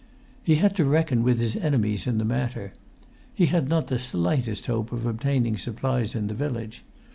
[0.43, 2.27] He had to reckon with his enemies in the[Pg 132]
[2.63, 2.73] matter.
[3.35, 6.81] He had not the slightest hope of obtaining supplies in the village.